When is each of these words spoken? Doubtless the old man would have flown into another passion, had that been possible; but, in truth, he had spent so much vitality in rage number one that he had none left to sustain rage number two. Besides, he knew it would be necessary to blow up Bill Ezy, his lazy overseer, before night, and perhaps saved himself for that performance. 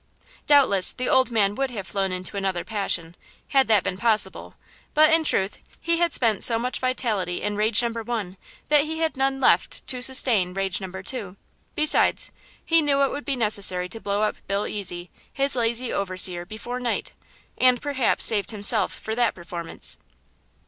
Doubtless 0.47 0.93
the 0.93 1.07
old 1.07 1.29
man 1.29 1.53
would 1.53 1.69
have 1.69 1.85
flown 1.85 2.11
into 2.11 2.35
another 2.35 2.63
passion, 2.63 3.15
had 3.49 3.67
that 3.67 3.83
been 3.83 3.99
possible; 3.99 4.55
but, 4.95 5.13
in 5.13 5.23
truth, 5.23 5.59
he 5.79 5.97
had 5.99 6.11
spent 6.11 6.43
so 6.43 6.57
much 6.57 6.79
vitality 6.79 7.43
in 7.43 7.55
rage 7.55 7.83
number 7.83 8.01
one 8.01 8.35
that 8.69 8.83
he 8.85 8.97
had 8.97 9.15
none 9.15 9.39
left 9.39 9.85
to 9.85 10.01
sustain 10.01 10.55
rage 10.55 10.81
number 10.81 11.03
two. 11.03 11.37
Besides, 11.75 12.31
he 12.65 12.81
knew 12.81 13.03
it 13.03 13.11
would 13.11 13.25
be 13.25 13.35
necessary 13.35 13.87
to 13.89 13.99
blow 14.01 14.23
up 14.23 14.37
Bill 14.47 14.63
Ezy, 14.63 15.09
his 15.31 15.55
lazy 15.55 15.93
overseer, 15.93 16.47
before 16.47 16.79
night, 16.79 17.13
and 17.55 17.79
perhaps 17.79 18.25
saved 18.25 18.49
himself 18.49 18.91
for 18.91 19.13
that 19.13 19.35
performance. 19.35 19.97